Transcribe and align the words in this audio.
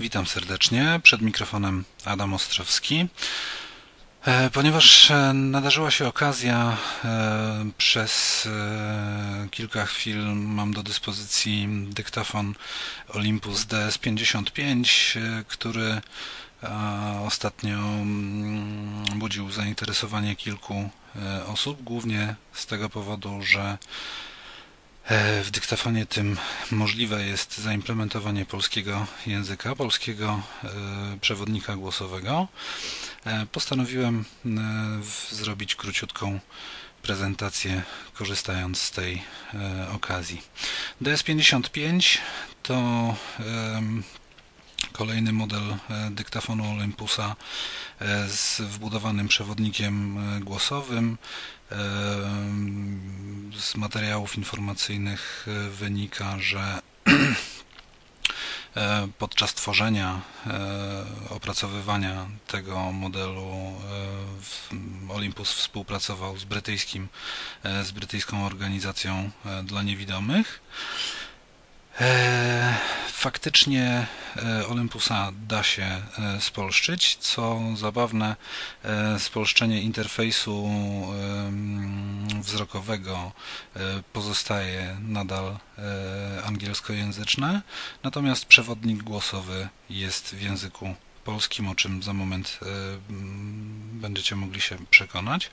Witam 0.00 0.26
serdecznie. 0.26 1.00
Przed 1.02 1.22
mikrofonem 1.22 1.84
Adam 2.04 2.34
Ostrzowski. 2.34 3.06
E, 4.24 4.50
ponieważ 4.50 5.10
e, 5.10 5.32
nadarzyła 5.32 5.90
się 5.90 6.06
okazja, 6.08 6.76
e, 7.04 7.70
przez 7.78 8.48
kilka 9.50 9.86
chwil 9.86 10.18
mam 10.34 10.74
do 10.74 10.82
dyspozycji 10.82 11.68
dyktafon 11.88 12.54
Olympus 13.08 13.66
DS55, 13.66 14.88
który 15.48 16.00
ostatnio 17.26 17.78
mm, 17.78 19.04
budził 19.14 19.50
zainteresowanie 19.50 20.36
kilku 20.36 20.90
osób, 21.46 21.82
głównie 21.82 22.34
z 22.52 22.66
tego 22.66 22.88
powodu, 22.88 23.42
że 23.42 23.78
w 25.44 25.50
dyktafonie 25.50 26.06
tym 26.06 26.36
możliwe 26.70 27.26
jest 27.26 27.58
zaimplementowanie 27.58 28.46
polskiego 28.46 29.06
języka, 29.26 29.76
polskiego 29.76 30.42
e, 30.64 30.68
przewodnika 31.20 31.76
głosowego. 31.76 32.48
E, 33.24 33.46
postanowiłem 33.46 34.24
zrobić 35.30 35.74
króciutką 35.74 36.40
prezentację 37.02 37.82
korzystając 38.14 38.80
z 38.80 38.90
tej 38.90 39.22
okazji. 39.94 40.42
DS55 41.02 42.18
to 42.62 43.14
kolejny 44.96 45.32
model 45.32 45.76
dyktafonu 46.10 46.70
Olympusa 46.70 47.36
z 48.28 48.60
wbudowanym 48.60 49.28
przewodnikiem 49.28 50.18
głosowym 50.44 51.18
z 53.58 53.76
materiałów 53.76 54.36
informacyjnych 54.38 55.46
e, 55.48 55.70
wynika, 55.70 56.38
że 56.38 56.78
e, 58.76 59.08
podczas 59.18 59.54
tworzenia, 59.54 60.20
e, 60.46 61.04
opracowywania 61.30 62.26
tego 62.46 62.92
modelu 62.92 63.72
Olympus 65.08 65.52
współpracował 65.52 66.38
z 66.38 66.44
brytyjskim, 66.44 67.08
z 67.64 67.90
brytyjską 67.90 68.46
organizacją 68.46 69.30
dla 69.64 69.82
niewidomych. 69.82 70.60
Faktycznie 73.26 74.06
e, 74.36 74.66
Olympusa 74.66 75.32
da 75.48 75.62
się 75.62 75.82
e, 75.82 76.40
spolszczyć. 76.40 77.16
Co 77.16 77.60
zabawne, 77.76 78.36
e, 78.84 79.18
spolszczenie 79.18 79.82
interfejsu 79.82 80.70
wzrokowego 82.40 83.32
pozostaje 84.12 84.96
nadal 85.00 85.58
angielskojęzyczne, 86.44 87.62
natomiast 88.02 88.44
przewodnik 88.44 89.02
głosowy 89.02 89.68
jest 89.90 90.34
w 90.34 90.42
języku 90.42 90.94
polskim, 91.24 91.68
o 91.68 91.74
czym 91.74 92.02
za 92.02 92.12
moment 92.12 92.60
będziecie 93.92 94.36
mogli 94.36 94.60
się 94.60 94.76
przekonać. 94.90 95.50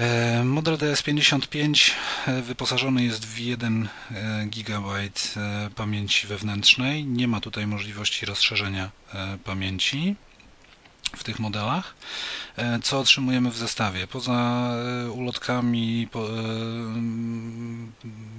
E, 0.00 0.44
model 0.44 0.76
DS55 0.76 1.92
e, 2.26 2.42
wyposażony 2.42 3.04
jest 3.04 3.26
w 3.26 3.38
1 3.38 3.88
e, 4.10 4.46
GB 4.46 4.88
pamięci 5.74 6.26
wewnętrznej. 6.26 7.04
Nie 7.04 7.28
ma 7.28 7.40
tutaj 7.40 7.66
możliwości 7.66 8.26
rozszerzenia 8.26 8.90
pamięci 9.44 10.16
w 11.16 11.24
tych 11.24 11.38
modelach. 11.38 11.94
Co 12.82 12.98
otrzymujemy 12.98 13.50
w 13.50 13.56
zestawie? 13.56 14.06
Poza 14.06 14.70
ulotkami, 15.14 16.08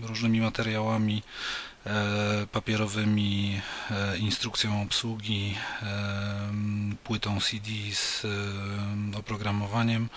różnymi 0.01 0.41
materiałami 0.41 1.23
papierowymi, 2.51 3.61
instrukcją 4.19 4.81
obsługi, 4.81 5.55
płytą 7.03 7.41
CD 7.41 7.69
z 7.93 8.25
oprogramowaniem, 9.15 10.09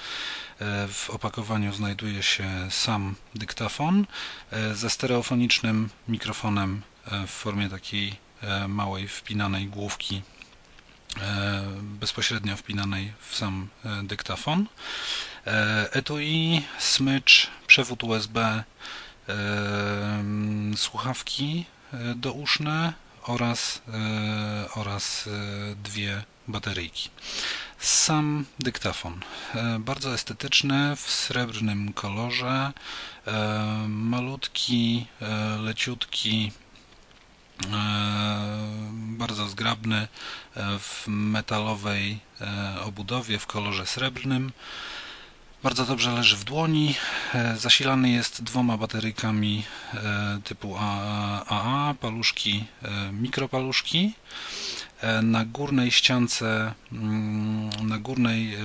E, 0.61 0.89
w 0.89 1.11
opakowaniu 1.11 1.73
znajduje 1.73 2.23
się 2.23 2.49
sam 2.71 3.15
dyktafon 3.35 4.07
e, 4.51 4.75
ze 4.75 4.91
stereofonicznym 4.91 5.89
mikrofonem 6.09 6.83
e, 7.07 7.27
w 7.27 7.31
formie 7.31 7.69
takiej 7.69 8.29
małej 8.69 9.09
wpinanej 9.09 9.67
główki 9.67 10.23
bezpośrednio 11.83 12.57
wpinanej 12.57 13.13
w 13.21 13.37
sam 13.37 13.69
dyktafon. 14.03 14.67
Etui, 15.93 16.63
smycz, 16.79 17.51
przewód 17.67 18.05
USB, 18.05 18.65
słuchawki 20.77 21.65
douszne 22.17 22.93
oraz, 23.23 23.83
oraz 24.75 25.29
dwie 25.83 26.23
bateryjki. 26.49 27.11
Sam 27.79 28.45
dyktafon. 28.59 29.21
E, 29.55 29.79
bardzo 29.79 30.15
estetyczny, 30.15 30.97
w 30.97 31.11
srebrnym 31.11 31.93
kolorze. 31.93 32.73
E, 33.27 33.87
malutki, 33.89 35.07
e, 35.23 35.57
leciutki, 35.59 36.53
bardzo 38.93 39.49
zgrabny 39.49 40.09
w 40.57 41.05
metalowej 41.07 42.19
obudowie 42.85 43.39
w 43.39 43.47
kolorze 43.47 43.87
srebrnym. 43.87 44.53
Bardzo 45.63 45.85
dobrze 45.85 46.13
leży 46.13 46.37
w 46.37 46.45
dłoni. 46.45 46.95
Zasilany 47.57 48.11
jest 48.11 48.43
dwoma 48.43 48.77
bateryjkami 48.77 49.65
typu 50.45 50.77
AA, 50.79 51.95
paluszki, 52.01 52.65
mikropaluszki. 53.13 54.13
E, 55.01 55.23
na 55.23 55.45
górnej 55.45 55.91
ściance 55.91 56.75
mm, 56.93 57.71
na 57.89 57.99
górnej 57.99 58.55
e, 58.55 58.59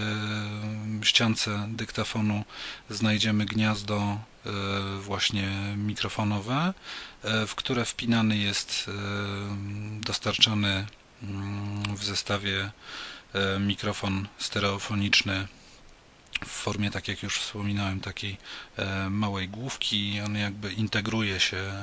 ściance 1.05 1.65
dyktafonu 1.69 2.43
znajdziemy 2.89 3.45
gniazdo 3.45 3.97
e, 3.99 4.49
właśnie 5.01 5.49
mikrofonowe, 5.77 6.73
w 7.47 7.55
które 7.55 7.85
wpinany 7.85 8.37
jest 8.37 8.91
dostarczany 10.01 10.85
mm, 11.23 11.95
w 11.97 12.03
zestawie 12.03 12.71
mikrofon 13.59 14.27
stereofoniczny 14.37 15.47
w 16.45 16.49
formie, 16.49 16.91
tak 16.91 17.07
jak 17.07 17.23
już 17.23 17.37
wspominałem, 17.39 17.99
takiej 17.99 18.37
e, 18.77 19.09
małej 19.09 19.49
główki. 19.49 20.21
On 20.25 20.35
jakby 20.35 20.73
integruje 20.73 21.39
się 21.39 21.57
e, 21.57 21.73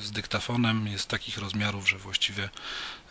z 0.00 0.10
dyktafonem. 0.10 0.86
Jest 0.86 1.08
takich 1.08 1.38
rozmiarów, 1.38 1.88
że 1.88 1.98
właściwie 1.98 2.48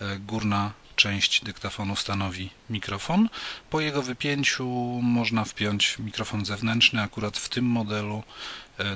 e, 0.02 0.20
górna 0.20 0.72
część 0.96 1.44
dyktafonu 1.44 1.96
stanowi 1.96 2.50
mikrofon. 2.70 3.30
Po 3.70 3.80
jego 3.82 4.02
wypięciu 4.02 4.66
można 5.04 5.46
wpiąć 5.46 6.00
mikrofon 6.00 6.46
zewnętrzny. 6.46 7.02
Akurat 7.02 7.38
w 7.38 7.50
tym 7.50 7.66
modelu, 7.66 8.24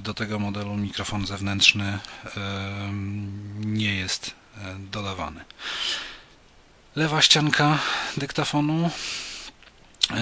do 0.01 0.13
tego 0.13 0.39
modelu 0.39 0.75
mikrofon 0.75 1.25
zewnętrzny 1.25 1.99
nie 3.59 3.95
jest 3.95 4.35
dodawany. 4.79 5.45
Lewa 6.95 7.21
ścianka 7.21 7.79
dyktafonu 8.17 8.91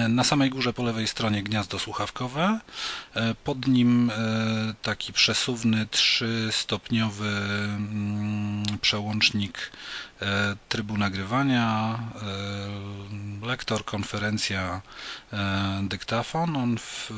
na 0.08 0.24
samej 0.24 0.50
górze 0.50 0.72
po 0.72 0.82
lewej 0.82 1.08
stronie 1.08 1.42
gniazdo 1.42 1.78
słuchawkowe, 1.78 2.60
e, 3.14 3.34
pod 3.34 3.66
nim 3.66 4.10
e, 4.10 4.14
taki 4.82 5.12
przesuwny 5.12 5.86
trzystopniowy 5.86 7.28
mm, 7.28 8.64
przełącznik 8.80 9.70
e, 10.22 10.56
trybu 10.68 10.96
nagrywania, 10.96 11.98
lektor, 13.42 13.84
konferencja, 13.84 14.82
dyktafon. 15.82 16.56
On 16.56 16.78
w, 16.78 17.12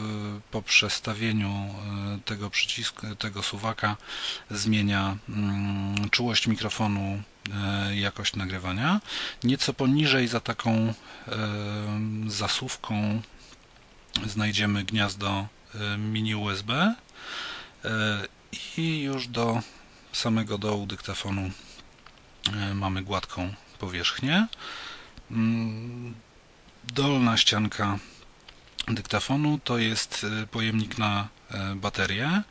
po 0.51 0.63
przestawieniu 0.63 1.75
tego 2.25 2.51
przycisku, 2.51 3.17
tego 3.17 3.43
suwaka 3.43 3.97
zmienia 4.51 5.17
mm, 5.29 6.11
czułość 6.11 6.47
mikrofonu 6.47 7.23
jakość 7.95 8.37
nagrywania. 8.37 9.01
Nieco 9.45 9.73
poniżej 9.73 10.29
za 10.29 10.41
taką 10.41 10.73
e, 10.77 10.95
zasuwką 12.27 13.23
znajdziemy 14.27 14.85
gniazdo 14.85 15.47
e, 15.75 15.99
mini 15.99 16.35
USB 16.35 16.95
i 18.77 19.01
już 19.01 19.29
do 19.29 19.63
samego 20.13 20.59
dołu 20.59 20.87
dyktafonu 20.87 21.51
mamy 22.75 23.03
gładką 23.03 23.55
powierzchnię. 23.79 24.47
Mm, 25.31 26.15
dolna 26.85 27.37
ścianka 27.37 27.99
dyktafonu 28.89 29.59
to 29.65 29.79
jest 29.79 30.27
pojemnik 30.51 30.99
na 30.99 31.29
baterię. 31.77 32.43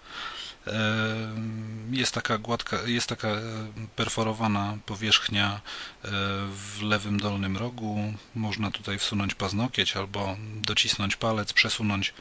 Jest 1.92 2.14
taka 2.14 2.38
gładka, 2.38 2.78
jest 2.86 3.08
taka 3.08 3.28
perforowana 3.96 4.78
powierzchnia 4.86 5.62
w 6.52 6.82
lewym 6.82 7.20
dolnym 7.20 7.58
rogu. 7.58 8.14
Można 8.36 8.72
tutaj 8.72 9.00
wsunąć 9.00 9.36
paznokieć 9.36 9.96
albo 9.96 10.36
docisnąć 10.56 11.16
palec, 11.16 11.54
przesunąć 11.54 12.14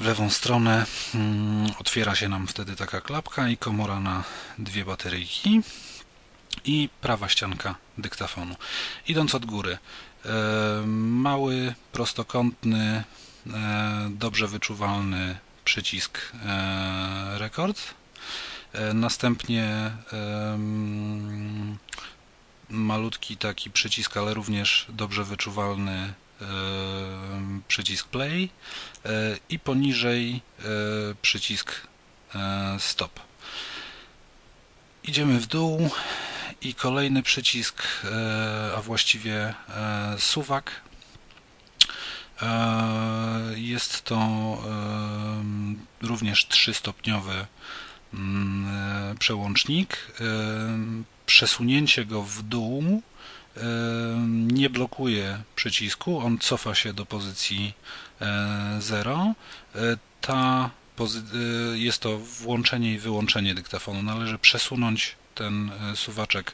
w 0.00 0.04
lewą 0.04 0.30
stronę. 0.30 0.86
Mm, 1.14 1.70
otwiera 1.78 2.14
się 2.14 2.28
nam 2.28 2.46
wtedy 2.46 2.76
taka 2.76 3.00
klapka 3.00 3.48
i 3.48 3.56
komora 3.56 4.00
na 4.00 4.24
dwie 4.58 4.84
bateryjki. 4.84 5.62
i 6.64 6.88
prawa 7.00 7.28
ścianka 7.28 7.74
dyktafonu. 7.98 8.56
Idąc 9.08 9.34
od 9.34 9.46
góry, 9.46 9.78
mały, 10.86 11.74
prostokątny, 11.92 13.04
dobrze 14.10 14.48
wyczuwalny 14.48 15.38
przycisk 15.64 16.32
rekord. 17.34 17.80
Następnie 18.94 19.90
malutki 22.68 23.36
taki 23.36 23.70
przycisk, 23.70 24.16
ale 24.16 24.34
również 24.34 24.86
dobrze 24.88 25.24
wyczuwalny 25.24 26.14
przycisk 27.68 28.08
play 28.08 28.50
i 29.48 29.58
poniżej 29.58 30.42
przycisk 31.22 31.80
stop. 32.78 33.20
Idziemy 35.04 35.40
w 35.40 35.46
dół 35.46 35.90
i 36.62 36.74
kolejny 36.74 37.22
przycisk, 37.22 37.82
a 38.76 38.80
właściwie 38.82 39.54
suwak. 40.18 40.70
Jest 43.54 44.02
to 44.02 44.18
również 46.02 46.46
trzystopniowy 46.46 47.46
mm, 48.14 49.18
przełącznik 49.18 50.12
przesunięcie 51.26 52.04
go 52.04 52.22
w 52.22 52.42
dół 52.42 53.02
nie 54.26 54.70
blokuje 54.70 55.42
przycisku, 55.56 56.18
on 56.18 56.38
cofa 56.38 56.74
się 56.74 56.92
do 56.92 57.06
pozycji 57.06 57.74
0. 58.78 59.34
E, 59.74 59.78
ta 60.20 60.70
e, 61.00 61.04
jest 61.78 62.02
to 62.02 62.18
włączenie 62.18 62.92
i 62.92 62.98
wyłączenie 62.98 63.54
dyktafonu. 63.54 64.02
Należy 64.02 64.38
przesunąć 64.38 65.16
ten 65.34 65.70
e, 65.92 65.96
suwaczek 65.96 66.52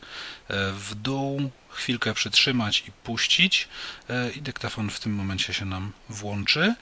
w 0.72 0.94
dół, 0.94 1.50
chwilkę 1.68 2.14
przytrzymać 2.14 2.84
i 2.88 2.92
puścić 2.92 3.68
i 4.36 4.42
dyktafon 4.42 4.90
w 4.90 5.00
tym 5.00 5.14
momencie 5.14 5.54
się 5.54 5.64
nam 5.64 5.92
włączy. 6.08 6.74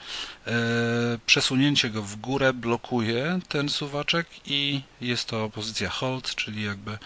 Przesunięcie 1.27 1.91
go 1.91 2.03
w 2.03 2.17
górę 2.17 2.53
blokuje 2.53 3.39
ten 3.49 3.69
suwaczek 3.69 4.27
i 4.47 4.83
jest 5.01 5.29
to 5.29 5.51
pozycja 5.51 5.91
hold, 5.91 6.35
czyli 6.35 6.63
jakby 6.63 6.99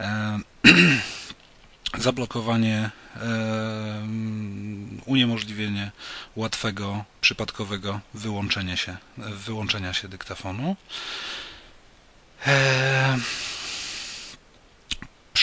E, 0.00 0.38
zablokowanie, 1.98 2.90
e, 3.16 3.20
uniemożliwienie 5.06 5.90
łatwego, 6.36 7.04
przypadkowego 7.20 8.00
wyłączenia 8.14 8.76
się, 8.76 8.96
wyłączenia 9.18 9.92
się 9.92 10.08
dyktafonu. 10.08 10.76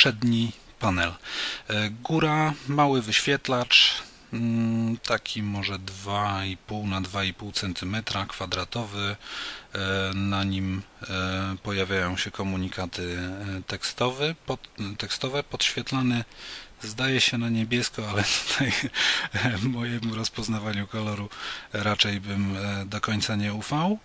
E, 0.02 0.04
przedni 0.04 0.52
panel. 0.80 1.14
Góra, 2.04 2.54
mały 2.68 3.02
wyświetlacz, 3.02 4.02
Mm, 4.34 4.98
taki 4.98 5.44
może 5.44 5.80
2,5 5.80 6.88
na 6.88 7.02
2,5 7.02 7.54
cm 7.54 8.28
kwadratowy. 8.28 9.16
E, 9.76 10.12
na 10.14 10.44
nim 10.44 10.82
e, 11.10 11.56
pojawiają 11.64 12.18
się 12.18 12.32
komunikaty 12.32 13.18
e, 13.20 13.62
tekstowe, 13.68 14.36
pod, 14.46 14.60
tekstowe 14.98 15.44
podświetlany 15.44 16.24
zdaje 16.82 17.22
się 17.22 17.38
na 17.38 17.50
niebiesko, 17.50 18.10
ale 18.10 18.24
tutaj 18.48 18.72
mojemu 19.64 20.16
rozpoznawaniu 20.16 20.88
koloru 20.88 21.30
raczej 21.74 22.22
bym 22.22 22.58
do 22.86 23.02
końca 23.02 23.36
nie 23.36 23.54
ufał. 23.54 24.00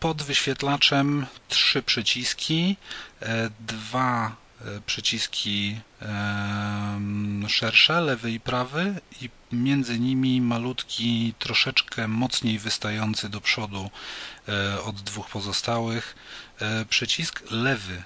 Pod 0.00 0.22
wyświetlaczem 0.22 1.26
trzy 1.48 1.82
przyciski, 1.82 2.76
dwa 3.60 4.36
E, 4.64 4.80
przyciski 4.86 5.80
szersze, 7.48 8.00
lewy 8.00 8.30
i 8.30 8.40
prawy 8.40 9.00
i 9.20 9.30
między 9.52 9.98
nimi 9.98 10.40
malutki, 10.40 11.34
troszeczkę 11.38 12.08
mocniej 12.08 12.58
wystający 12.58 13.28
do 13.28 13.40
przodu 13.40 13.90
e, 14.48 14.82
od 14.82 15.00
dwóch 15.00 15.28
pozostałych 15.28 16.16
e, 16.60 16.84
przycisk 16.84 17.42
lewy 17.50 18.02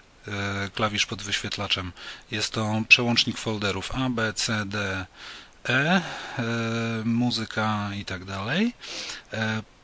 klawisz 0.74 1.06
pod 1.06 1.22
wyświetlaczem. 1.22 1.92
Jest 2.30 2.52
to 2.52 2.82
przełącznik 2.88 3.38
folderów 3.38 3.90
A, 3.94 4.10
B, 4.10 4.32
C, 4.32 4.66
D, 4.66 5.06
E, 5.68 6.02
muzyka 7.04 7.90
i 7.94 8.04
tak 8.04 8.24
dalej. 8.24 8.74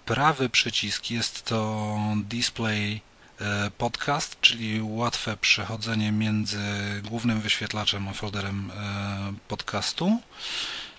Prawy 0.04 0.48
przycisk 0.48 1.10
jest 1.10 1.44
to 1.44 1.98
display 2.16 3.00
E, 3.40 3.70
podcast, 3.78 4.40
czyli 4.40 4.82
łatwe 4.82 5.36
przechodzenie 5.36 6.12
między 6.12 6.58
głównym 7.02 7.40
wyświetlaczem 7.40 8.08
a 8.08 8.12
folderem 8.12 8.70
e, 8.70 9.34
podcastu. 9.48 10.20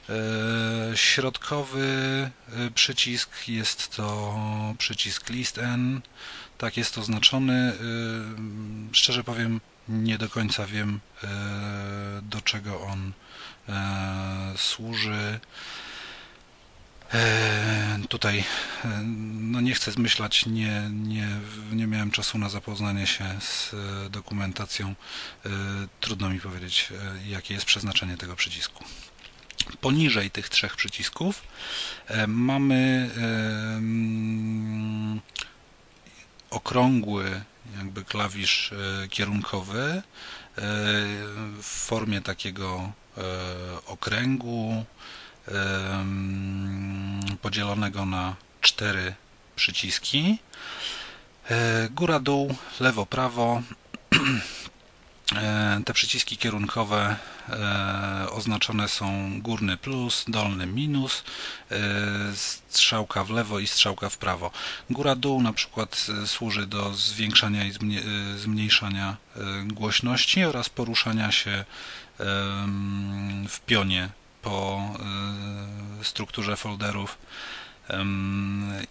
E, 0.09 0.97
środkowy 0.97 1.85
przycisk 2.75 3.47
jest 3.47 3.95
to 3.95 4.35
przycisk 4.77 5.29
list 5.29 5.57
N. 5.57 6.01
Tak 6.57 6.77
jest 6.77 6.97
oznaczony. 6.97 7.73
Szczerze 8.91 9.23
powiem, 9.23 9.61
nie 9.89 10.17
do 10.17 10.29
końca 10.29 10.65
wiem 10.65 10.99
do 12.21 12.41
czego 12.41 12.81
on 12.81 13.11
służy. 14.55 15.39
E, 17.13 17.99
tutaj 18.09 18.43
e, 18.85 18.87
no 19.39 19.61
nie 19.61 19.73
chcę 19.73 19.91
zmyślać, 19.91 20.45
nie, 20.45 20.89
nie, 20.91 21.27
nie 21.71 21.87
miałem 21.87 22.11
czasu 22.11 22.37
na 22.37 22.49
zapoznanie 22.49 23.07
się 23.07 23.25
z 23.41 23.73
e, 23.73 24.09
dokumentacją. 24.09 24.95
Trudno 25.99 26.29
mi 26.29 26.39
powiedzieć, 26.39 26.89
jakie 27.27 27.53
jest 27.53 27.65
przeznaczenie 27.65 28.17
tego 28.17 28.35
przycisku. 28.35 28.83
Poniżej 29.81 30.31
tych 30.31 30.49
trzech 30.49 30.75
przycisków 30.75 31.43
mamy 32.27 33.09
okrągły 36.49 37.41
jakby 37.77 38.03
klawisz 38.03 38.73
kierunkowy 39.09 40.01
w 41.61 41.65
formie 41.65 42.21
takiego 42.21 42.91
okręgu 43.85 44.85
podzielonego 47.41 48.05
na 48.05 48.35
cztery 48.61 49.15
przyciski. 49.55 50.37
E, 51.49 51.89
góra, 51.89 52.19
dół, 52.19 52.55
lewo, 52.79 53.05
prawo. 53.05 53.61
E, 55.35 55.81
te 55.85 55.93
przyciski 55.93 56.37
kierunkowe 56.37 57.15
e, 57.49 58.29
oznaczone 58.31 58.87
są 58.87 59.29
górny 59.41 59.77
plus, 59.77 60.25
dolny 60.27 60.65
minus, 60.65 61.23
strzałka 62.33 63.23
w 63.23 63.29
lewo 63.29 63.59
i 63.59 63.67
strzałka 63.67 64.09
w 64.09 64.17
prawo. 64.17 64.51
Góra-dół 64.89 65.41
na 65.41 65.53
przykład 65.53 66.07
służy 66.25 66.67
do 66.67 66.93
zwiększania 66.93 67.65
i 67.65 67.71
zmniejszania 68.37 69.17
głośności 69.65 70.43
oraz 70.43 70.69
poruszania 70.69 71.31
się 71.31 71.65
w 73.49 73.59
pionie 73.65 74.09
po 74.45 74.81
e, 75.99 76.03
strukturze 76.03 76.55
folderów 76.57 77.17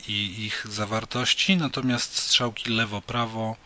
i 0.09 0.45
ich 0.45 0.67
zawartości, 0.71 1.57
natomiast 1.57 2.19
strzałki 2.19 2.71
lewo-prawo 2.71 3.57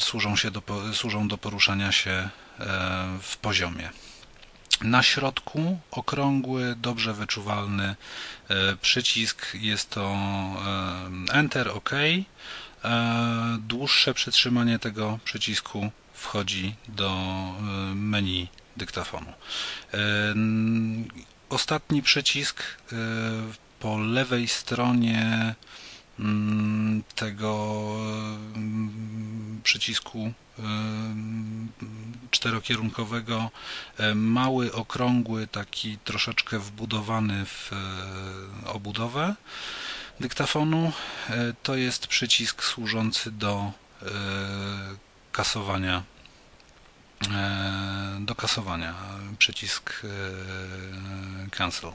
służą, 0.00 0.36
się 0.36 0.50
do, 0.50 0.62
służą 0.92 1.28
do 1.28 1.38
poruszania 1.38 1.92
się 1.92 2.10
e, 2.10 2.28
w 3.22 3.36
poziomie. 3.36 3.90
Na 4.80 5.02
środku 5.02 5.78
okrągły, 5.90 6.74
dobrze 6.76 7.14
wyczuwalny 7.14 7.96
e, 8.48 8.76
przycisk 8.76 9.54
jest 9.54 9.90
to 9.90 10.16
Enter 11.32 11.68
OK. 11.68 11.90
Dłuższe 13.58 14.14
przytrzymanie 14.14 14.78
tego 14.78 15.18
przycisku 15.24 15.90
wchodzi 16.14 16.74
do 16.88 17.10
menu 17.94 18.48
dyktafonu. 18.76 19.32
E, 19.94 19.98
ostatni 21.48 22.02
przycisk 22.02 22.62
e, 22.62 22.96
po 23.80 23.98
lewej 23.98 24.48
stronie 24.48 25.54
mm, 26.18 27.02
tego 27.14 27.82
mm, 28.56 29.60
przycisku 29.62 30.32
e, 30.58 30.62
czterokierunkowego 32.30 33.50
mały, 34.14 34.72
okrągły, 34.72 35.46
taki 35.46 35.98
troszeczkę 35.98 36.58
wbudowany 36.58 37.46
w 37.46 37.70
obudowę 38.66 39.34
dyktafonu. 40.20 40.92
To 41.62 41.74
jest 41.74 42.06
przycisk 42.06 42.64
służący 42.64 43.30
do 43.30 43.72
kasowania 45.32 46.02
do 48.20 48.34
kasowania 48.34 48.94
przycisk 49.38 50.02
e, 50.04 51.50
cancel 51.50 51.92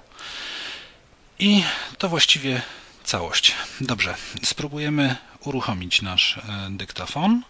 i 1.39 1.63
to 1.97 2.09
właściwie 2.09 2.61
całość. 3.03 3.55
Dobrze, 3.81 4.15
spróbujemy 4.43 5.15
uruchomić 5.45 6.01
nasz 6.01 6.37
e, 6.37 6.41
dyktafon. 6.69 7.43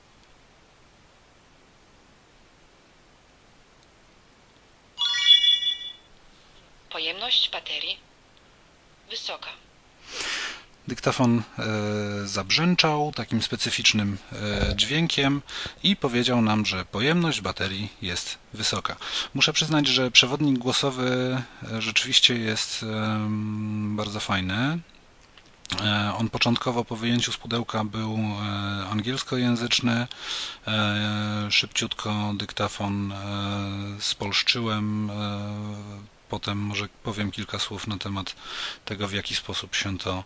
Pojemność 6.89 7.49
baterii 7.51 7.97
wysoka. 9.09 9.66
Dyktafon 10.87 11.41
e, 11.59 11.63
zabrzęczał 12.27 13.11
takim 13.15 13.41
specyficznym 13.41 14.17
e, 14.31 14.75
dźwiękiem 14.75 15.41
i 15.83 15.95
powiedział 15.95 16.41
nam, 16.41 16.65
że 16.65 16.85
pojemność 16.85 17.41
baterii 17.41 17.89
jest 18.01 18.37
wysoka. 18.53 18.95
Muszę 19.33 19.53
przyznać, 19.53 19.87
że 19.87 20.11
przewodnik 20.11 20.57
głosowy 20.57 21.37
e, 21.71 21.81
rzeczywiście 21.81 22.37
jest 22.37 22.85
bardzo 23.87 24.19
fajny. 24.19 24.79
On 26.17 26.29
początkowo 26.29 26.85
po 26.85 26.95
wyjęciu 26.95 27.31
z 27.31 27.37
pudełka 27.37 27.83
był 27.83 28.19
angielskojęzyczny. 28.91 30.07
Szybciutko 31.49 32.33
dyktafon 32.37 33.13
spolszczyłem 33.99 35.11
potem 36.29 36.57
może 36.57 36.87
powiem 37.03 37.31
kilka 37.31 37.59
słów 37.59 37.87
na 37.87 37.97
temat 37.97 38.35
tego, 38.85 39.07
w 39.07 39.13
jaki 39.13 39.35
sposób 39.35 39.75
się 39.75 39.97
to 39.97 40.23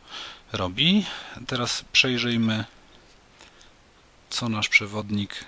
robi. 0.53 1.05
Teraz 1.47 1.85
przejrzyjmy, 1.91 2.65
co 4.29 4.49
nasz 4.49 4.69
przewodnik 4.69 5.45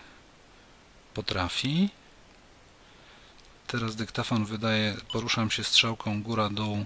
potrafi. 1.14 1.90
Teraz 3.68 3.96
dyktafon 3.96 4.46
wydaje, 4.46 4.96
poruszam 5.12 5.52
się 5.52 5.64
strzałką 5.64 6.24
góra-dół, 6.24 6.86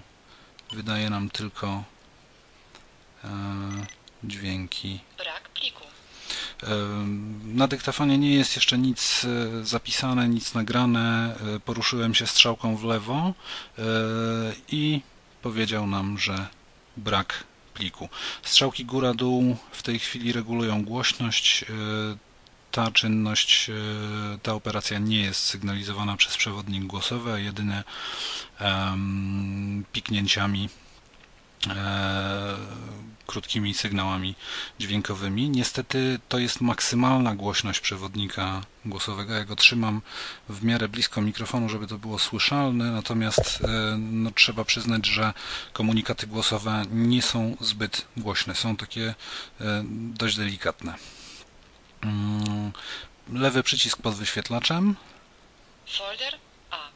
wydaje 0.72 1.10
nam 1.10 1.30
tylko 1.30 1.84
e, 3.24 3.28
dźwięki. 4.24 5.00
Brak 5.18 5.48
pliku. 5.48 5.84
Na 7.44 7.68
dyktafonie 7.68 8.18
nie 8.18 8.34
jest 8.34 8.56
jeszcze 8.56 8.78
nic 8.78 9.24
e, 9.24 9.64
zapisane, 9.64 10.28
nic 10.28 10.54
nagrane. 10.54 11.36
E, 11.56 11.60
poruszyłem 11.60 12.14
się 12.14 12.26
strzałką 12.26 12.76
w 12.76 12.84
lewo 12.84 13.34
e, 13.78 13.82
i 14.68 15.00
powiedział 15.42 15.86
nam, 15.86 16.18
że 16.18 16.46
brak 16.96 17.44
pliku. 17.78 18.08
Strzałki 18.42 18.84
góra-dół 18.84 19.56
w 19.72 19.82
tej 19.82 19.98
chwili 19.98 20.32
regulują 20.32 20.84
głośność. 20.84 21.64
Ta 22.70 22.90
czynność, 22.90 23.70
ta 24.42 24.54
operacja 24.54 24.98
nie 24.98 25.20
jest 25.20 25.40
sygnalizowana 25.40 26.16
przez 26.16 26.36
przewodnik 26.36 26.84
głosowy, 26.84 27.32
a 27.32 27.38
jedynie 27.38 27.84
piknięciami 29.92 30.68
krótkimi 33.28 33.74
sygnałami 33.74 34.34
dźwiękowymi. 34.78 35.50
Niestety 35.50 36.20
to 36.28 36.38
jest 36.38 36.60
maksymalna 36.60 37.34
głośność 37.34 37.80
przewodnika 37.80 38.62
głosowego. 38.84 39.34
Ja 39.34 39.44
go 39.44 39.56
trzymam 39.56 40.02
w 40.48 40.64
miarę 40.64 40.88
blisko 40.88 41.20
mikrofonu, 41.20 41.68
żeby 41.68 41.86
to 41.86 41.98
było 41.98 42.18
słyszalne, 42.18 42.90
natomiast 42.90 43.60
e, 43.64 43.96
no, 43.98 44.30
trzeba 44.30 44.64
przyznać, 44.64 45.06
że 45.06 45.32
komunikaty 45.72 46.26
głosowe 46.26 46.82
nie 46.90 47.22
są 47.22 47.56
zbyt 47.60 48.06
głośne. 48.16 48.54
Są 48.54 48.76
takie 48.76 49.14
e, 49.60 49.84
dość 49.90 50.36
delikatne. 50.36 50.94
Mm, 52.00 52.72
lewy 53.32 53.62
przycisk 53.62 54.02
pod 54.02 54.14
wyświetlaczem. 54.14 54.96
Folder 55.86 56.38
A. 56.70 56.88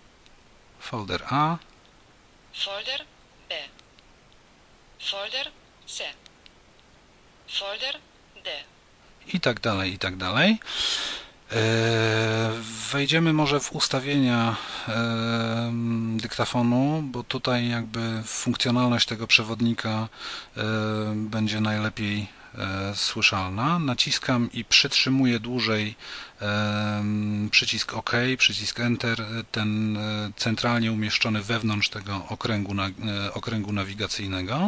Folder 0.80 1.24
A. 1.30 1.58
Folder. 2.54 3.11
Folder 5.10 5.50
C. 5.86 6.04
Folder 7.48 8.00
D. 8.44 8.50
I 9.34 9.40
tak 9.40 9.60
dalej, 9.60 9.92
i 9.92 9.98
tak 9.98 10.16
dalej. 10.16 10.58
E, 11.52 12.52
wejdziemy 12.92 13.32
może 13.32 13.60
w 13.60 13.72
ustawienia 13.72 14.56
e, 14.88 15.72
dyktafonu, 16.16 17.02
bo 17.02 17.22
tutaj 17.22 17.68
jakby 17.68 18.22
funkcjonalność 18.26 19.06
tego 19.06 19.26
przewodnika 19.26 20.08
e, 20.56 20.62
będzie 21.14 21.60
najlepiej 21.60 22.42
słyszalna. 22.94 23.78
Naciskam 23.78 24.52
i 24.52 24.64
przytrzymuję 24.64 25.40
dłużej 25.40 25.94
przycisk 27.50 27.94
OK, 27.94 28.12
przycisk 28.38 28.80
Enter, 28.80 29.24
ten 29.52 29.98
centralnie 30.36 30.92
umieszczony 30.92 31.42
wewnątrz 31.42 31.88
tego 31.88 32.26
okręgu, 32.28 32.74
okręgu 33.34 33.72
nawigacyjnego. 33.72 34.66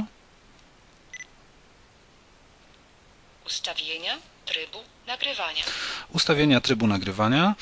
Ustawienia 3.47 4.19
trybu 4.45 4.79
nagrywania. 5.07 5.65
Ustawienia 6.13 6.61
trybu 6.61 6.87
nagrywania. 6.87 7.55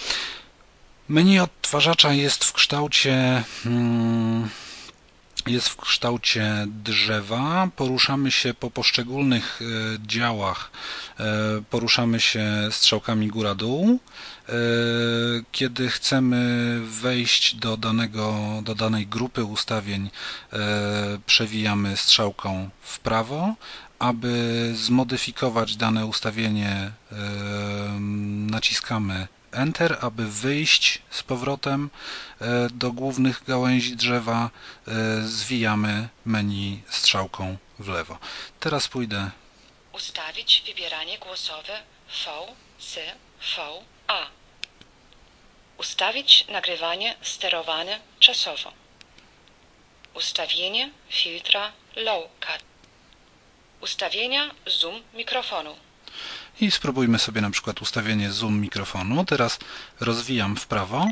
Menu 1.08 1.40
odtwarzacza 1.40 2.12
jest 2.12 2.44
w 2.44 2.52
kształcie 2.52 3.44
hmm, 3.62 4.48
jest 5.46 5.68
w 5.68 5.76
kształcie 5.76 6.66
drzewa. 6.66 7.68
Poruszamy 7.76 8.30
się 8.30 8.54
po 8.54 8.70
poszczególnych 8.70 9.60
e, 9.62 9.66
działach. 10.06 10.70
E, 11.20 11.24
poruszamy 11.70 12.20
się 12.20 12.46
strzałkami 12.70 13.28
góra-dół. 13.28 13.98
E, 14.48 14.52
kiedy 15.52 15.88
chcemy 15.88 16.80
wejść 16.84 17.54
do, 17.54 17.76
danego, 17.76 18.34
do 18.62 18.74
danej 18.74 19.06
grupy 19.06 19.44
ustawień, 19.44 20.10
przewijamy 21.26 21.96
strzałką 21.96 22.70
w 22.82 22.98
prawo, 22.98 23.54
aby 24.02 24.71
zmodyfikować 24.75 25.76
dane 25.76 26.06
ustawienie 26.06 26.92
naciskamy 28.50 29.28
Enter, 29.52 29.99
aby 30.00 30.26
wyjść 30.26 31.02
z 31.11 31.23
powrotem 31.23 31.90
e, 32.40 32.68
do 32.71 32.92
głównych 32.92 33.44
gałęzi 33.44 33.97
drzewa 33.97 34.50
e, 34.87 35.23
zwijamy 35.23 36.09
menu 36.25 36.82
strzałką 36.88 37.56
w 37.78 37.88
lewo. 37.88 38.18
Teraz 38.61 38.88
pójdę 38.88 39.30
Ustawić 39.92 40.62
wybieranie 40.66 41.18
głosowe 41.18 41.82
V, 42.25 42.30
C, 42.78 43.00
V, 43.56 43.62
A. 44.06 44.26
Ustawić 45.78 46.47
nagrywanie 46.49 47.16
sterowane 47.23 48.00
czasowo. 48.21 48.73
Ustawienie 50.14 50.90
filtra 51.09 51.73
Low 51.97 52.25
Cut. 52.40 52.72
Ustawienia 53.82 54.50
zoom 54.66 55.02
mikrofonu. 55.14 55.76
I 56.60 56.70
spróbujmy 56.70 57.18
sobie 57.18 57.40
na 57.40 57.50
przykład 57.50 57.82
ustawienie 57.82 58.32
zoom 58.32 58.60
mikrofonu. 58.60 59.24
Teraz 59.24 59.58
rozwijam 60.00 60.56
w 60.56 60.66
prawo. 60.66 61.06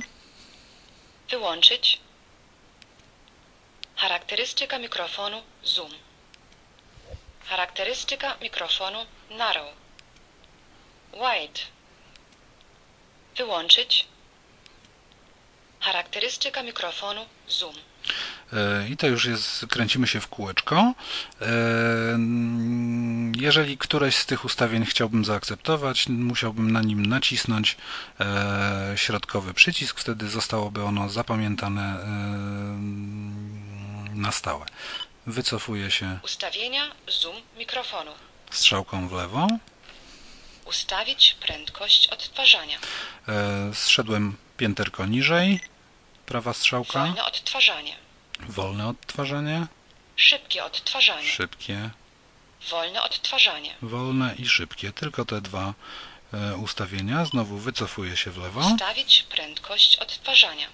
Wyłączyć. 1.30 2.00
Charakterystyka 3.96 4.78
mikrofonu 4.78 5.42
zoom. 5.64 5.90
Charakterystyka 7.46 8.36
mikrofonu 8.42 9.06
narrow. 9.30 9.68
Wide. 11.12 11.60
Wyłączyć. 13.36 14.06
Charakterystyka 15.80 16.62
mikrofonu 16.62 17.26
zoom. 17.48 17.74
E, 18.52 18.88
I 18.88 18.96
to 18.96 19.06
już 19.06 19.24
jest, 19.24 19.66
kręcimy 19.66 20.06
się 20.06 20.20
w 20.20 20.28
kółeczko. 20.28 20.94
E, 21.40 21.46
jeżeli 23.36 23.78
któreś 23.78 24.16
z 24.16 24.26
tych 24.26 24.44
ustawień 24.44 24.86
chciałbym 24.86 25.24
zaakceptować, 25.24 26.08
musiałbym 26.08 26.70
na 26.70 26.82
nim 26.82 27.06
nacisnąć 27.06 27.76
e, 28.20 28.92
środkowy 28.96 29.54
przycisk, 29.54 30.00
wtedy 30.00 30.28
zostałoby 30.28 30.82
ono 30.82 31.08
zapamiętane 31.08 32.00
na 34.14 34.32
stałe. 34.32 34.66
Wycofuję 35.26 35.90
się. 35.90 36.18
Ustawienia 36.24 36.82
zoom 37.20 37.36
mikrofonu. 37.58 38.10
Strzałką 38.50 39.08
w 39.08 39.12
lewo. 39.12 39.48
Ustawić 40.64 41.36
prędkość 41.40 42.08
odtwarzania. 42.08 42.78
Zszedłem 43.72 44.36
pięterko 44.56 45.06
niżej. 45.06 45.60
Prawa 46.30 46.52
strzałka. 46.54 47.04
Wolne 47.04 47.24
odtwarzanie. 47.24 47.96
Wolne 48.40 48.88
odtwarzanie. 48.88 49.66
Szybkie 50.16 50.64
odtwarzanie. 50.64 51.28
Szybkie. 51.28 51.90
Wolne 52.70 53.02
odtwarzanie. 53.02 53.74
Wolne 53.82 54.34
i 54.38 54.48
szybkie. 54.48 54.92
Tylko 54.92 55.24
te 55.24 55.40
dwa 55.40 55.74
e, 56.32 56.56
ustawienia. 56.56 57.24
Znowu 57.24 57.58
wycofuję 57.58 58.16
się 58.16 58.30
w 58.30 58.38
lewo. 58.38 58.60
Ustawić 58.60 59.22
prędkość 59.22 59.96
odtwarzania. 59.96 60.66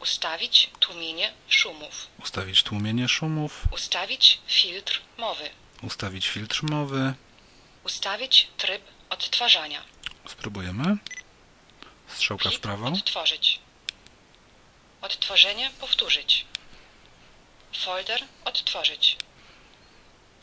Ustawić 0.00 0.70
tłumienie 0.80 1.32
szumów. 1.48 2.06
Ustawić 2.22 2.62
tłumienie 2.62 3.08
szumów. 3.08 3.64
Ustawić 3.70 4.38
filtr 4.46 5.00
mowy. 5.18 5.50
Ustawić 5.82 6.28
filtr 6.28 6.62
mowy. 6.62 7.14
Ustawić 7.84 8.48
tryb 8.56 8.82
odtwarzania. 9.10 9.82
Spróbujemy. 10.28 10.96
Strzałka 12.08 12.48
Klip 12.48 12.58
w 12.58 12.60
prawo. 12.60 12.86
Odtworzyć. 12.86 13.60
Odtworzenie 15.02 15.70
powtórzyć. 15.80 16.46
Folder 17.72 18.24
odtworzyć. 18.44 19.16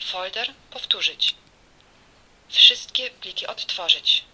Folder 0.04 0.54
powtórzyć. 0.70 1.34
Wszystkie 2.48 3.10
pliki 3.10 3.46
odtworzyć. 3.46 4.24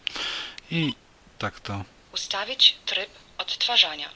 I 0.71 0.95
tak 1.39 1.61
to 1.61 1.85
Ustawić 2.13 2.77
tryb 2.87 3.11
odtwarzania. 3.39 4.11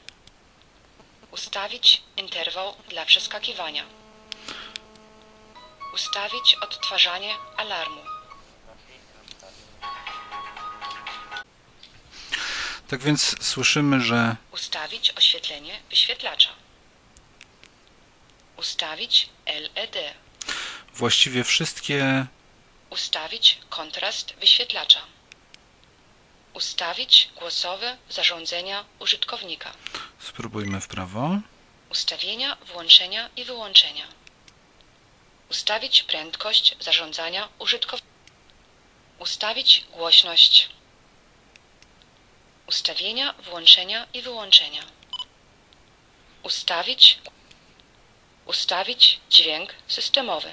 Ustawić 1.30 2.02
interwał 2.16 2.74
dla 2.88 3.04
przeskakiwania. 3.04 3.84
Ustawić 5.94 6.54
odtwarzanie 6.54 7.34
alarmu. 7.56 8.17
Tak 12.88 13.00
więc 13.00 13.36
słyszymy, 13.46 14.00
że 14.00 14.36
Ustawić 14.52 15.12
oświetlenie 15.16 15.80
wyświetlacza. 15.90 16.50
Ustawić 18.56 19.28
LED. 19.46 19.96
właściwie 20.94 21.44
wszystkie 21.44 22.26
Ustawić 22.90 23.58
kontrast 23.68 24.34
wyświetlacza. 24.40 25.00
Ustawić 26.54 27.30
głosowe 27.36 27.96
zarządzenia 28.08 28.84
użytkownika. 28.98 29.72
spróbujmy 30.18 30.80
w 30.80 30.88
prawo. 30.88 31.38
Ustawienia 31.90 32.56
włączenia 32.72 33.30
i 33.36 33.44
wyłączenia. 33.44 34.06
Ustawić 35.50 36.02
prędkość 36.02 36.76
zarządzania 36.80 37.48
użytkownika. 37.58 38.08
Ustawić 39.18 39.84
głośność. 39.92 40.77
Ustawienia 42.68 43.34
włączenia 43.38 44.06
i 44.14 44.22
wyłączenia. 44.22 44.82
Ustawić 46.42 47.18
Ustawić 48.46 49.20
dźwięk 49.30 49.74
systemowy. 49.86 50.52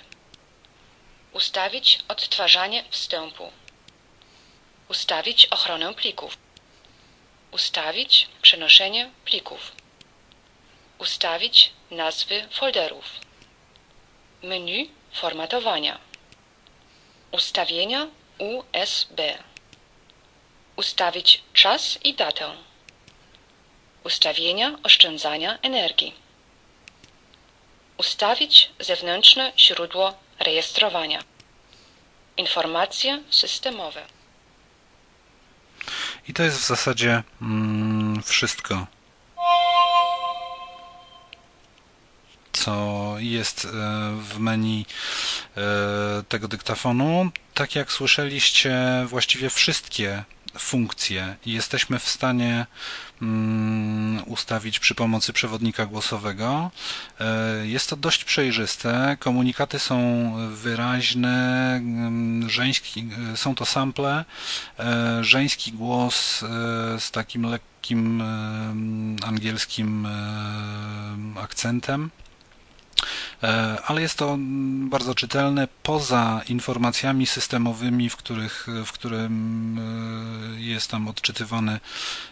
Ustawić 1.32 2.00
odtwarzanie 2.08 2.84
wstępu. 2.90 3.52
Ustawić 4.90 5.46
ochronę 5.46 5.94
plików. 5.94 6.38
Ustawić 7.52 8.30
przenoszenie 8.42 9.12
plików. 9.26 9.72
Ustawić 10.98 11.72
nazwy 11.92 12.48
folderów. 12.52 13.06
Menu 14.44 14.92
formatowania. 15.12 16.00
Ustawienia 17.32 18.08
USB. 18.38 19.44
Ustawić 20.76 21.44
czas 21.54 22.00
i 22.04 22.14
datę. 22.14 22.52
Ustawienia 24.04 24.78
oszczędzania 24.84 25.60
energii. 25.62 26.14
Ustawić 27.98 28.72
zewnętrzne 28.80 29.54
źródło 29.58 30.18
rejestrowania. 30.40 31.24
Informacje 32.38 33.24
systemowe. 33.30 34.06
I 36.28 36.34
to 36.34 36.44
jest 36.44 36.58
w 36.58 36.68
zasadzie 36.68 37.24
mm, 37.42 38.24
wszystko, 38.24 38.88
co 42.52 43.16
jest 43.18 43.66
e, 43.66 43.70
w 44.22 44.40
menu 44.40 44.86
e, 45.58 46.24
tego 46.30 46.48
dyktafonu. 46.48 47.30
Tak 47.54 47.76
jak 47.76 47.92
słyszeliście, 47.92 49.06
właściwie 49.08 49.50
wszystkie 49.50 50.24
funkcje 50.60 51.36
jesteśmy 51.46 52.00
w 52.00 52.10
stanie 52.10 52.66
mm, 53.22 54.24
ustawić 54.26 54.80
przy 54.80 54.96
pomocy 54.96 55.34
przewodnika 55.34 55.86
głosowego. 55.86 56.72
E, 57.20 57.68
Jest 57.68 57.90
to 57.90 57.96
dość 57.96 58.24
przejrzyste, 58.24 59.18
komunikaty 59.20 59.80
są 59.80 59.98
wyraźne, 60.56 61.76
mm, 61.76 62.50
żeński, 62.50 63.08
e, 63.34 63.38
są 63.38 63.56
to 63.56 63.66
sample, 63.66 64.26
e, 64.80 65.24
żeński 65.24 65.72
głos 65.72 66.40
z 67.00 67.12
takim 67.12 67.46
lekkim 67.46 68.24
angielskim 69.26 70.08
akcentem. 71.36 72.12
E, 73.44 73.78
ale 73.86 74.02
jest 74.02 74.18
to 74.18 74.38
bardzo 74.90 75.16
czytelne 75.16 75.68
poza 75.84 76.42
informacjami 76.50 77.26
systemowymi, 77.26 78.10
w, 78.10 78.16
których, 78.16 78.68
w 78.86 78.92
którym 78.92 79.80
e, 79.80 80.62
jest 80.62 80.92
tam 80.92 81.08
odczytywany 81.08 81.80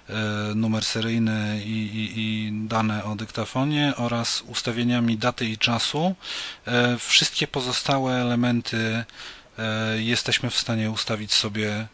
e, 0.10 0.14
numer 0.56 0.86
seryjny 0.86 1.62
i, 1.66 1.70
i, 1.70 2.12
i 2.16 2.52
dane 2.68 3.04
o 3.04 3.16
dyktafonie 3.16 3.94
oraz 3.98 4.42
ustawieniami 4.42 5.18
daty 5.18 5.46
i 5.46 5.58
czasu. 5.58 6.16
Wszystkie 7.00 7.48
pozostałe 7.48 8.22
elementy 8.22 9.04
jesteśmy 9.98 10.50
w 10.50 10.58
stanie 10.58 10.92
ustawić 10.92 11.34
sobie 11.34 11.88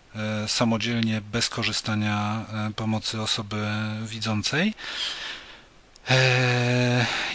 samodzielnie 0.48 1.22
bez 1.22 1.50
korzystania 1.50 2.46
pomocy 2.76 3.22
osoby 3.22 3.68
widzącej. 4.06 4.74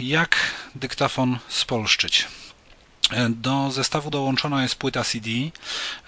Jak 0.00 0.37
dyktafon 0.74 1.38
spolszczyć? 1.48 2.26
E, 3.10 3.28
Do 3.28 3.70
zestawu 3.70 4.10
dołączona 4.10 4.62
jest 4.62 4.74
płyta 4.76 5.04
CD. 5.04 5.30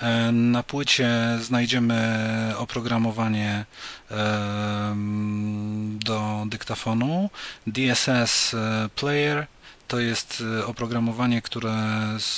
E, 0.00 0.32
Na 0.32 0.62
płycie 0.62 1.08
znajdziemy 1.40 2.54
oprogramowanie 2.56 3.64
em, 4.10 5.98
do 6.04 6.44
dyktafonu. 6.46 7.30
DSS 7.66 8.54
e, 8.54 8.88
Player 8.94 9.46
to 9.88 10.00
jest 10.00 10.42
e, 10.60 10.66
oprogramowanie, 10.66 11.42
które 11.42 11.74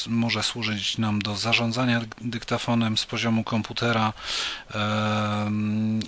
może 0.06 0.42
służyć 0.42 0.98
nam 0.98 1.22
do 1.22 1.36
zarządzania 1.36 2.00
dyktafonem 2.20 2.98
z 2.98 3.06
poziomu 3.06 3.44
komputera 3.44 4.12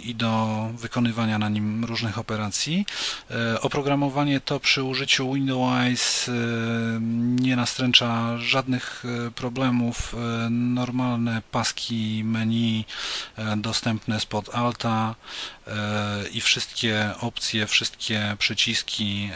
i 0.03 0.15
do 0.15 0.69
wykonywania 0.75 1.39
na 1.39 1.49
nim 1.49 1.85
różnych 1.85 2.19
operacji. 2.19 2.87
E, 3.31 3.61
Oprogramowanie 3.61 4.41
to 4.41 4.61
przy 4.61 4.83
użyciu 4.83 5.33
Windows 5.35 6.29
e, 6.29 6.33
nie 7.41 7.57
nastręcza 7.57 8.39
żadnych 8.39 9.05
e, 9.27 9.31
problemów. 9.31 10.15
E, 10.15 10.51
Normalne 10.51 11.43
paski 11.51 12.23
menu 12.25 12.85
e, 13.37 13.57
dostępne 13.57 14.21
spod 14.21 14.55
Alta 14.55 15.15
i 16.33 16.41
wszystkie 16.41 17.11
opcje, 17.21 17.67
wszystkie 17.67 18.37
przyciski 18.39 19.31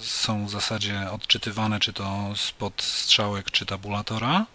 są 0.00 0.46
w 0.46 0.50
zasadzie 0.50 1.10
odczytywane 1.28 1.80
czy 1.80 1.92
to 1.92 2.32
spod 2.36 2.82
strzałek 2.82 3.50
czy 3.50 3.66
tabulatora. 3.66 4.46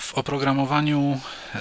W 0.00 0.14
oprogramowaniu 0.14 1.20
e, 1.54 1.60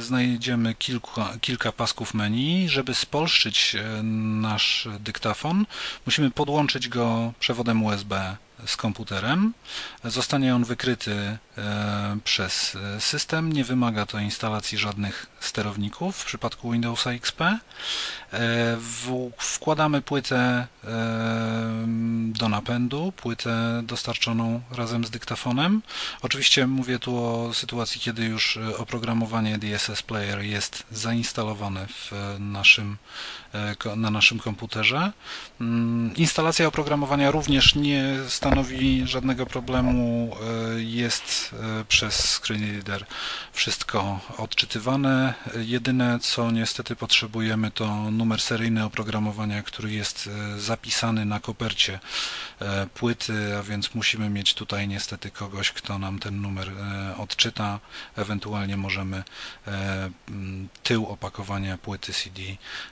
znajdziemy 0.00 0.74
kilka, 0.74 1.32
kilka 1.40 1.72
pasków 1.72 2.14
menu. 2.14 2.68
Żeby 2.68 2.94
spolszczyć 2.94 3.74
e, 3.74 4.02
nasz 4.42 4.88
dyktafon, 5.00 5.66
musimy 6.06 6.30
podłączyć 6.30 6.88
go 6.88 7.32
przewodem 7.40 7.82
USB 7.82 8.36
z 8.66 8.76
komputerem. 8.76 9.54
Zostanie 10.04 10.54
on 10.54 10.64
wykryty 10.64 11.38
e, 11.58 12.18
przez 12.24 12.76
e, 12.96 13.00
system. 13.00 13.52
Nie 13.52 13.64
wymaga 13.64 14.06
to 14.06 14.18
instalacji 14.18 14.78
żadnych 14.78 15.26
sterowników 15.40 16.16
w 16.16 16.24
przypadku 16.24 16.70
Windowsa 16.70 17.10
XP. 17.10 17.40
E, 17.40 17.58
Wkładamy 19.38 20.02
płytę 20.02 20.66
do 22.28 22.48
napędu, 22.48 23.12
płytę 23.16 23.80
dostarczoną 23.84 24.60
razem 24.70 25.04
z 25.04 25.10
dyktafonem. 25.10 25.82
Oczywiście 26.22 26.66
mówię 26.66 26.98
tu 26.98 27.24
o 27.24 27.54
sytuacji, 27.54 28.00
kiedy 28.00 28.24
już 28.24 28.58
oprogramowanie 28.78 29.58
DSS 29.58 30.02
Player 30.02 30.40
jest 30.40 30.84
zainstalowane 30.92 31.86
w 31.86 32.36
naszym, 32.38 32.96
na 33.96 34.10
naszym 34.10 34.38
komputerze. 34.38 35.12
Mm, 35.60 36.16
Instalacja 36.16 36.66
oprogramowania 36.66 37.30
również 37.30 37.74
nie 37.74 38.04
stanowi 38.28 39.06
żadnego 39.06 39.46
problemu. 39.46 40.36
e, 40.76 40.82
Jest 40.82 41.54
e, 41.80 41.84
przez 41.84 42.14
screen 42.40 42.72
reader 42.74 43.04
wszystko 43.52 44.20
odczytywane. 44.38 45.34
Jedyne 45.56 46.18
co 46.20 46.50
niestety 46.50 46.96
potrzebujemy 46.96 47.70
to 47.70 48.10
numer 48.10 48.40
seryjny 48.40 48.84
oprogramowania, 48.84 49.62
który 49.62 49.92
jest 49.92 50.30
e, 50.56 50.60
zapisany 50.60 51.24
na 51.24 51.40
kopercie 51.40 51.98
płyty, 52.94 53.56
a 53.58 53.62
więc 53.62 53.94
musimy 53.94 54.30
mieć 54.30 54.54
tutaj 54.54 54.88
niestety 54.88 55.30
kogoś, 55.30 55.72
kto 55.72 55.98
nam 55.98 56.18
ten 56.18 56.40
numer 56.40 56.70
odczyta. 57.18 57.80
Ewentualnie 58.16 58.76
możemy 58.76 59.22
tył 60.82 61.06
opakowania 61.06 61.78
płyty 61.78 62.12
CD 62.12 62.42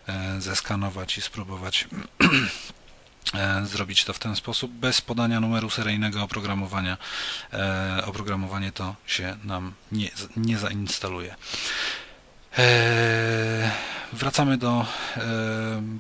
e, 0.09 0.41
zeskanować 0.57 1.19
i 1.19 1.23
spróbować 1.23 1.89
e, 3.35 3.67
zrobić 3.67 4.05
to 4.05 4.13
w 4.13 4.19
ten 4.19 4.37
sposób 4.37 4.73
bez 4.73 5.01
podania 5.01 5.41
numeru 5.41 5.71
seryjnego 5.71 6.23
oprogramowania. 6.23 6.97
E, 7.53 8.03
Oprogramowanie 8.07 8.73
to 8.73 8.95
się 9.07 9.37
nam 9.45 9.73
nie, 9.93 10.11
nie 10.37 10.59
zainstaluje. 10.59 11.37
E, 12.59 13.71
wracamy 14.13 14.57
do 14.57 14.87
e, 15.17 15.23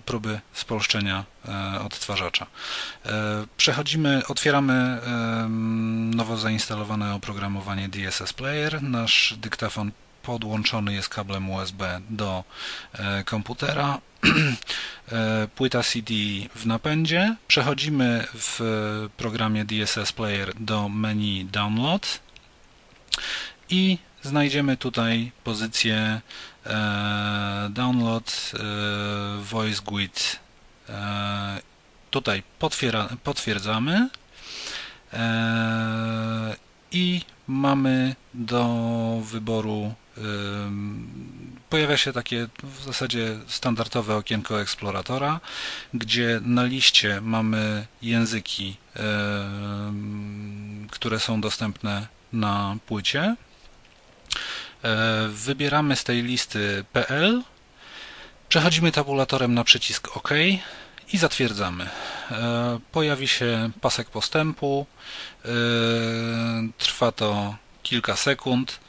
próby 0.04 0.40
spolszczenia 0.52 1.24
e, 1.48 1.80
odtwarzacza. 1.80 2.46
Przechodzimy, 3.56 4.22
otwieramy 4.28 5.00
nowo 6.14 6.36
zainstalowane 6.36 7.14
oprogramowanie 7.14 7.88
DSS 7.88 8.32
Player. 8.32 8.82
Nasz 8.82 9.34
dyktafon 9.38 9.90
podłączony 10.26 10.94
jest 10.94 11.08
kablem 11.08 11.50
USB 11.50 12.00
do 12.10 12.44
komputera. 13.24 13.98
Płyta 15.56 15.82
CD 15.82 16.14
w 16.54 16.66
napędzie. 16.66 17.36
Przechodzimy 17.48 18.26
w 18.34 18.60
programie 19.16 19.64
DSS 19.64 20.12
Player 20.12 20.52
do 20.54 20.88
menu 20.88 21.44
Download 21.44 22.20
i 23.70 23.98
znajdziemy 24.22 24.76
tutaj 24.76 25.32
pozycję 25.44 26.20
e, 26.66 27.68
download 27.70 28.52
e, 28.54 29.42
voice 29.42 29.82
GUID. 29.82 30.38
E, 30.88 31.60
tutaj 32.10 32.42
potwierdzamy 33.24 34.08
i 36.92 37.20
mamy 37.46 38.14
do 38.34 38.66
wyboru 39.22 39.94
pojawia 41.70 41.96
się 41.96 42.12
takie 42.12 42.48
w 42.62 42.84
zasadzie 42.84 43.38
standardowe 43.46 44.16
okienko 44.16 44.60
eksploratora, 44.60 45.40
gdzie 45.94 46.40
na 46.44 46.64
liście 46.64 47.20
mamy 47.20 47.86
języki, 48.02 48.76
które 50.90 51.20
są 51.20 51.40
dostępne 51.40 52.06
na 52.32 52.76
płycie. 52.86 53.36
E, 54.82 55.28
wybieramy 55.28 55.96
z 55.96 56.04
tej 56.04 56.22
listy 56.22 56.84
PL, 56.92 57.42
przechodzimy 58.48 58.92
tabulatorem 58.92 59.54
na 59.54 59.64
przycisk 59.64 60.16
OK 60.16 60.30
i 61.12 61.18
zatwierdzamy. 61.18 61.88
E, 62.30 62.78
pojawi 62.92 63.28
się 63.28 63.70
pasek 63.80 64.10
postępu, 64.10 64.86
e, 65.44 65.48
trwa 66.78 67.12
to 67.12 67.56
kilka 67.86 68.16
sekund, 68.16 68.80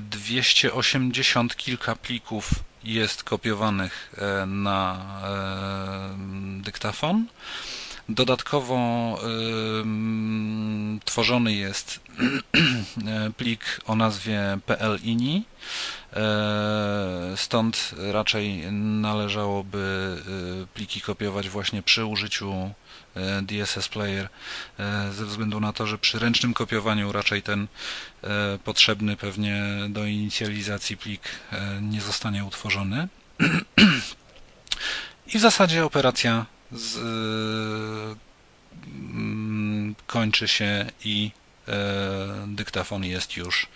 280 0.00 1.56
kilka 1.56 1.96
plików 1.96 2.50
jest 2.84 3.24
kopiowanych 3.24 4.14
na 4.46 5.06
dyktafon. 6.60 7.26
Dodatkowo 8.08 8.78
tworzony 11.04 11.52
jest 11.52 12.00
plik 13.38 13.80
o 13.86 13.94
nazwie 13.96 14.58
PLINI, 14.66 15.44
e, 16.12 17.32
stąd 17.36 17.94
raczej 18.12 18.72
należałoby 18.72 20.16
e, 20.18 20.30
pliki 20.76 21.00
kopiować 21.00 21.48
właśnie 21.48 21.82
przy 21.82 22.04
użyciu 22.04 22.52
e, 23.14 23.42
DSS 23.42 23.88
Player 23.88 24.28
ze 25.12 25.26
względu 25.26 25.60
na 25.60 25.72
to, 25.72 25.86
że 25.86 25.98
przy 25.98 26.18
ręcznym 26.18 26.54
kopiowaniu 26.54 27.12
raczej 27.12 27.42
ten 27.42 27.66
potrzebny 28.64 29.16
pewnie 29.16 29.62
do 29.88 30.04
inicjalizacji 30.04 30.96
plik 30.96 31.22
nie 31.80 32.00
zostanie 32.00 32.44
utworzony. 32.44 33.08
I 35.34 35.38
w 35.38 35.40
zasadzie 35.40 35.84
operacja 35.84 36.46
z, 36.72 36.96
mm, 38.86 39.94
kończy 40.06 40.48
się 40.48 40.86
i 41.04 41.30
e, 41.68 42.44
dyktafon 42.46 43.04
jest 43.04 43.36
już 43.36 43.66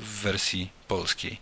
w 0.00 0.20
wersji 0.22 0.70
polskiej. 0.88 1.38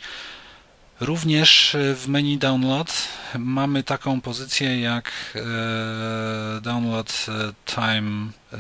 Również 1.01 1.77
w 1.95 2.09
menu 2.09 2.39
Download 2.39 3.09
mamy 3.39 3.83
taką 3.83 4.21
pozycję 4.21 4.81
jak 4.81 5.13
e, 5.35 6.61
Download 6.61 7.27
Time 7.65 8.31
e, 8.53 8.57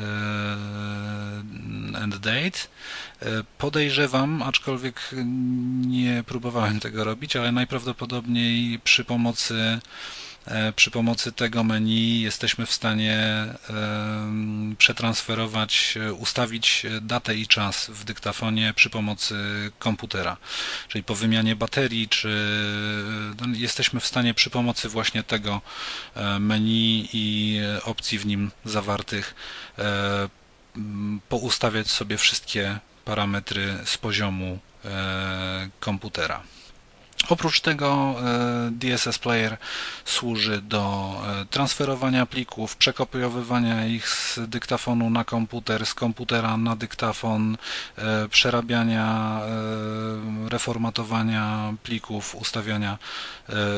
and 2.02 2.16
Date. 2.16 2.58
Podejrzewam, 3.58 4.42
aczkolwiek 4.42 5.00
nie 5.86 6.24
próbowałem 6.26 6.80
tego 6.80 7.04
robić, 7.04 7.36
ale 7.36 7.52
najprawdopodobniej 7.52 8.78
przy 8.78 9.04
pomocy 9.04 9.54
E, 9.54 10.37
przy 10.76 10.90
pomocy 10.90 11.32
tego 11.32 11.64
menu 11.64 12.20
jesteśmy 12.20 12.66
w 12.66 12.72
stanie 12.72 13.46
przetransferować, 14.78 15.98
ustawić 16.18 16.86
datę 17.00 17.36
i 17.36 17.46
czas 17.46 17.86
w 17.90 18.04
dyktafonie 18.04 18.72
przy 18.76 18.90
pomocy 18.90 19.34
komputera. 19.78 20.36
Czyli 20.88 21.04
po 21.04 21.14
wymianie 21.14 21.56
baterii, 21.56 22.08
czy 22.08 22.28
no, 23.40 23.46
jesteśmy 23.56 24.00
w 24.00 24.06
stanie 24.06 24.34
przy 24.34 24.50
pomocy 24.50 24.88
właśnie 24.88 25.22
tego 25.22 25.60
e, 26.14 26.38
menu 26.38 27.08
i 27.12 27.60
opcji 27.84 28.18
w 28.18 28.26
nim 28.26 28.50
zawartych 28.64 29.34
e, 29.78 30.28
poustawiać 31.28 31.90
sobie 31.90 32.16
wszystkie 32.16 32.78
parametry 33.04 33.78
z 33.84 33.98
poziomu 33.98 34.58
komputera. 35.80 36.42
Oprócz 37.28 37.60
tego 37.60 38.14
e, 38.20 38.70
DSS 38.70 39.18
Player 39.18 39.56
służy 40.04 40.62
do 40.62 41.14
e, 41.26 41.44
transferowania 41.44 42.26
plików, 42.26 42.76
przekopiowywania 42.76 43.86
ich 43.86 44.08
z 44.08 44.40
dyktafonu 44.46 45.10
na 45.10 45.24
komputer, 45.24 45.86
z 45.86 45.94
komputera 45.94 46.56
na 46.56 46.76
dyktafon, 46.76 47.56
e, 47.96 48.28
przerabiania, 48.28 49.40
reformatowania 50.48 51.74
plików, 51.82 52.34
ustawiania 52.34 52.98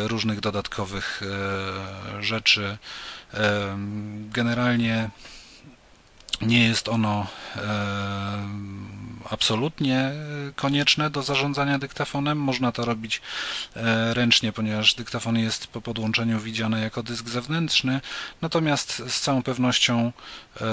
różnych 0.06 0.40
dodatkowych 0.40 1.22
rzeczy. 2.20 2.78
Generalnie 4.30 5.10
nie 6.40 6.64
jest 6.64 6.88
ono 6.88 7.26
absolutnie 9.30 10.12
konieczne 10.56 11.10
do 11.10 11.22
zarządzania 11.22 11.78
dyktafonem. 11.78 12.38
Można 12.38 12.72
to 12.72 12.84
robić 12.84 13.20
e, 13.76 14.14
ręcznie, 14.14 14.52
ponieważ 14.52 14.94
dyktafon 14.94 15.38
jest 15.38 15.66
po 15.66 15.80
podłączeniu 15.80 16.40
widziany 16.40 16.80
jako 16.80 17.02
dysk 17.02 17.28
zewnętrzny, 17.28 18.00
natomiast 18.42 19.02
z 19.08 19.20
całą 19.20 19.42
pewnością 19.42 20.12
e, 20.60 20.64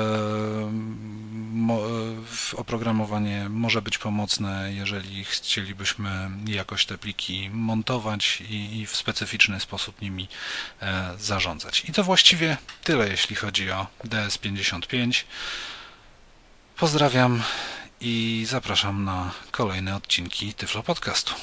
oprogramowanie 2.56 3.50
może 3.50 3.82
być 3.82 3.98
pomocne, 3.98 4.74
jeżeli 4.74 5.24
chcielibyśmy 5.24 6.30
jakoś 6.48 6.86
te 6.86 6.98
pliki 6.98 7.50
montować 7.54 8.44
i 8.50 8.86
w 8.86 8.96
specyficzny 8.96 9.60
sposób 9.60 10.02
nimi 10.02 10.28
e, 10.82 11.14
zarządzać. 11.20 11.84
I 11.90 11.94
to 11.94 12.04
właściwie 12.04 12.58
tyle, 12.84 13.10
jeśli 13.10 13.36
chodzi 13.36 13.72
o 13.72 13.88
DS55. 14.06 15.24
Pozdrawiam 16.78 17.44
i 18.02 18.46
zapraszam 18.50 19.04
na 19.04 19.32
kolejne 19.52 19.96
odcinki 19.96 20.54
Tyflo 20.54 20.84
Podcastu. 20.84 21.34